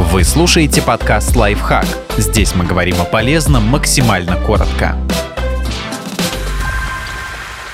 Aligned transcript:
Вы 0.00 0.22
слушаете 0.22 0.80
подкаст 0.80 1.34
«Лайфхак». 1.34 1.84
Здесь 2.18 2.54
мы 2.54 2.64
говорим 2.64 3.00
о 3.00 3.04
полезном 3.04 3.64
максимально 3.64 4.36
коротко. 4.36 4.96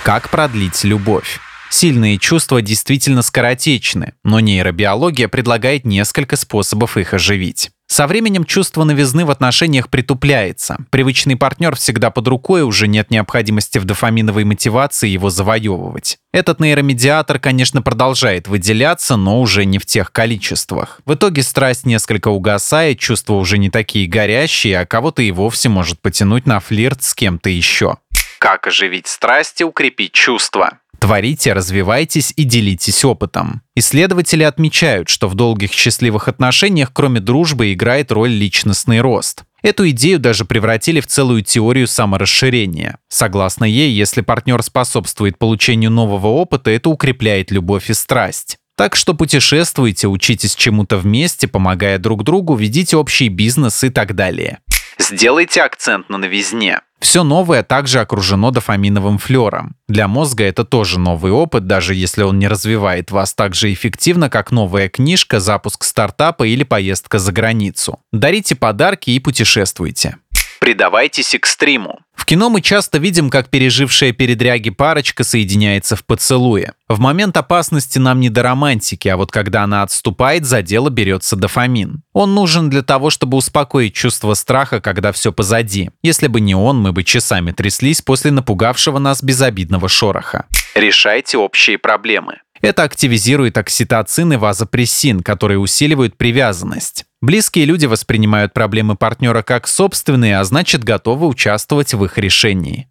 Как 0.05 0.31
продлить 0.31 0.85
любовь? 0.85 1.39
Сильные 1.77 2.19
чувства 2.19 2.63
действительно 2.63 3.21
скоротечны, 3.21 4.13
но 4.23 4.39
нейробиология 4.39 5.27
предлагает 5.27 5.85
несколько 5.85 6.37
способов 6.37 6.97
их 6.97 7.15
оживить. 7.15 7.73
Со 7.89 8.07
временем 8.07 8.45
чувство 8.45 8.85
новизны 8.85 9.25
в 9.25 9.31
отношениях 9.33 9.89
притупляется. 9.89 10.77
Привычный 10.91 11.35
партнер 11.35 11.75
всегда 11.75 12.11
под 12.11 12.29
рукой, 12.29 12.63
уже 12.63 12.87
нет 12.87 13.11
необходимости 13.11 13.79
в 13.79 13.87
дофаминовой 13.87 14.45
мотивации 14.45 15.09
его 15.09 15.31
завоевывать. 15.31 16.19
Этот 16.33 16.61
нейромедиатор, 16.61 17.41
конечно, 17.41 17.83
продолжает 17.83 18.47
выделяться, 18.47 19.17
но 19.17 19.41
уже 19.41 19.65
не 19.65 19.81
в 19.81 19.85
тех 19.85 20.13
количествах. 20.13 21.01
В 21.05 21.15
итоге 21.15 21.43
страсть 21.43 21.87
несколько 21.87 22.29
угасает, 22.29 23.01
чувства 23.01 23.35
уже 23.35 23.59
не 23.59 23.69
такие 23.69 24.07
горящие, 24.07 24.79
а 24.79 24.87
кого-то 24.87 25.23
и 25.23 25.33
вовсе 25.33 25.69
может 25.69 26.01
потянуть 26.01 26.47
на 26.47 26.61
флирт 26.61 27.03
с 27.03 27.15
кем-то 27.15 27.51
еще. 27.51 27.97
Как 28.39 28.69
оживить 28.69 29.09
страсть 29.09 29.61
и 29.61 29.65
укрепить 29.65 30.13
чувства? 30.13 30.79
Творите, 31.05 31.53
развивайтесь 31.53 32.33
и 32.35 32.45
делитесь 32.45 33.05
опытом. 33.05 33.61
Исследователи 33.77 34.43
отмечают, 34.43 35.11
что 35.11 35.29
в 35.29 35.35
долгих 35.35 35.71
счастливых 35.71 36.29
отношениях, 36.29 36.93
кроме 36.95 37.21
дружбы, 37.21 37.75
играет 37.75 38.11
роль 38.11 38.31
личностный 38.31 39.03
рост. 39.03 39.45
Эту 39.63 39.91
идею 39.91 40.19
даже 40.19 40.47
превратили 40.47 41.01
в 41.01 41.07
целую 41.07 41.43
теорию 41.43 41.89
саморасширения. 41.89 42.97
Согласно 43.11 43.67
ей, 43.67 43.93
если 43.93 44.23
партнер 44.23 44.63
способствует 44.63 45.37
получению 45.37 45.91
нового 45.91 46.29
опыта, 46.29 46.71
это 46.71 46.89
укрепляет 46.89 47.51
любовь 47.51 47.91
и 47.91 47.93
страсть. 47.93 48.57
Так 48.75 48.97
что 48.97 49.15
путешествуйте, 49.15 50.09
учитесь 50.09 50.57
чему-то 50.57 50.97
вместе, 50.97 51.47
помогая 51.47 51.99
друг 51.99 52.25
другу, 52.25 52.57
ведите 52.57 52.97
общий 52.97 53.29
бизнес 53.29 53.85
и 53.85 53.91
так 53.91 54.17
далее. 54.17 54.59
Сделайте 54.99 55.63
акцент 55.63 56.09
на 56.09 56.19
новизне. 56.19 56.81
Все 57.05 57.23
новое 57.23 57.63
также 57.63 58.01
окружено 58.01 58.51
дофаминовым 58.51 59.19
флером. 59.19 59.77
Для 59.89 60.09
мозга 60.09 60.45
это 60.45 60.65
тоже 60.65 60.99
новый 60.99 61.33
опыт, 61.33 61.67
даже 61.67 61.95
если 61.95 62.23
он 62.23 62.39
не 62.39 62.49
развивает 62.49 63.11
вас 63.11 63.35
так 63.35 63.55
же 63.55 63.71
эффективно, 63.73 64.31
как 64.31 64.51
новая 64.51 64.89
книжка, 64.89 65.39
запуск 65.39 65.85
стартапа 65.85 66.45
или 66.45 66.63
поездка 66.63 67.19
за 67.19 67.31
границу. 67.31 68.01
Дарите 68.11 68.55
подарки 68.55 69.11
и 69.11 69.21
путешествуйте. 69.21 70.17
Предавайтесь 70.65 71.35
экстриму. 71.35 72.01
В 72.15 72.25
кино 72.25 72.49
мы 72.49 72.63
часто 72.63 72.97
видим, 72.97 73.29
как 73.29 73.51
пережившая 73.51 74.13
передряги 74.13 74.71
парочка 74.71 75.23
соединяется 75.23 75.95
в 75.95 76.07
поцелуе. 76.07 76.73
В 76.89 76.99
момент 76.99 77.37
опасности 77.37 77.99
нам 77.99 78.19
не 78.19 78.31
до 78.31 78.43
романтики, 78.43 79.09
а 79.09 79.19
вот 79.19 79.31
когда 79.31 79.65
она 79.65 79.83
отступает, 79.83 80.47
за 80.47 80.63
дело 80.63 80.89
берется 80.89 81.37
дофамин. 81.37 82.03
Он 82.15 82.35
нужен 82.35 82.71
для 82.71 82.81
того, 82.81 83.11
чтобы 83.11 83.37
успокоить 83.37 83.93
чувство 83.93 84.33
страха, 84.33 84.81
когда 84.81 85.13
все 85.13 85.35
позади. 85.35 85.91
Если 86.03 86.29
бы 86.29 86.41
не 86.41 86.55
он, 86.55 86.81
мы 86.81 86.93
бы 86.93 87.05
часами 87.05 87.53
тряслись 87.53 88.01
после 88.01 88.31
напугавшего 88.31 88.99
нас 88.99 89.23
безобидного 89.23 89.91
шороха. 89.91 90.47
Решайте 90.75 91.37
общие 91.37 91.77
проблемы. 91.77 92.39
Это 92.65 92.85
активизирует 92.85 93.59
окситоцин 93.59 94.33
и 94.33 94.37
вазопрессин, 94.37 95.21
которые 95.21 95.59
усиливают 95.59 96.17
привязанность. 96.17 97.05
Близкие 97.21 97.67
люди 97.67 97.85
воспринимают 97.85 98.55
проблемы 98.55 98.97
партнера 98.97 99.43
как 99.43 99.69
собственные, 99.69 100.39
а 100.39 100.45
значит 100.45 100.83
готовы 100.83 101.27
участвовать 101.27 101.93
в 101.93 102.03
их 102.03 102.17
решении. 102.17 102.89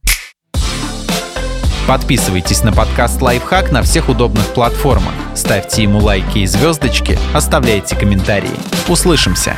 Подписывайтесь 1.87 2.61
на 2.61 2.71
подкаст 2.71 3.19
«Лайфхак» 3.19 3.71
на 3.71 3.81
всех 3.81 4.09
удобных 4.09 4.45
платформах. 4.53 5.15
Ставьте 5.33 5.81
ему 5.81 5.97
лайки 5.97 6.37
и 6.37 6.45
звездочки, 6.45 7.17
оставляйте 7.33 7.95
комментарии. 7.95 8.51
Услышимся! 8.87 9.57